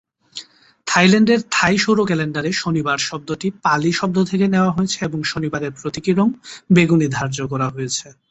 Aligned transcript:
থাইল্যান্ডের 0.87 1.41
থাই 1.51 1.75
সৌর 1.77 1.99
ক্যালেন্ডারে 2.05 2.51
শনিবার 2.53 2.99
শব্দটি 3.09 3.47
পালি 3.63 3.91
শব্দ 3.91 4.17
শনি 4.17 4.29
থেকে 4.31 4.45
নেওয়া 4.47 4.71
হয়েছে 4.71 4.97
এবং 5.07 5.19
শনিবারের 5.23 5.71
প্রতীকী 5.79 6.11
রঙ 6.13 6.29
বেগুনি 6.69 7.07
ধার্য 7.17 7.37
করা 7.51 7.67
হয়েছে। 7.69 8.07